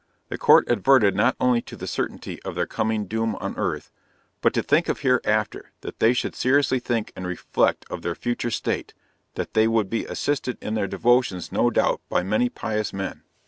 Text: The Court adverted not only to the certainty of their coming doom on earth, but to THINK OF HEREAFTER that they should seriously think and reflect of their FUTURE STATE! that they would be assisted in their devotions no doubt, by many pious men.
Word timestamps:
The 0.29 0.37
Court 0.39 0.67
adverted 0.67 1.13
not 1.15 1.35
only 1.39 1.61
to 1.61 1.75
the 1.75 1.85
certainty 1.85 2.41
of 2.41 2.55
their 2.55 2.65
coming 2.65 3.05
doom 3.05 3.35
on 3.35 3.55
earth, 3.55 3.91
but 4.41 4.51
to 4.55 4.63
THINK 4.63 4.89
OF 4.89 4.99
HEREAFTER 5.01 5.73
that 5.81 5.99
they 5.99 6.11
should 6.11 6.33
seriously 6.35 6.79
think 6.79 7.13
and 7.15 7.27
reflect 7.27 7.85
of 7.87 8.01
their 8.01 8.15
FUTURE 8.15 8.49
STATE! 8.49 8.95
that 9.35 9.53
they 9.53 9.67
would 9.67 9.91
be 9.91 10.05
assisted 10.05 10.57
in 10.59 10.73
their 10.73 10.87
devotions 10.87 11.51
no 11.51 11.69
doubt, 11.69 12.01
by 12.09 12.23
many 12.23 12.49
pious 12.49 12.91
men. 12.91 13.21